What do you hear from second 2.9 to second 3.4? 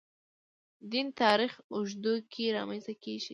کېږي.